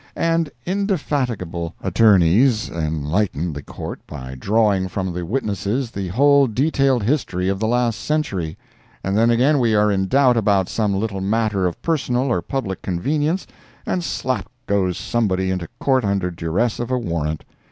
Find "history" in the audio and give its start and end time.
7.03-7.49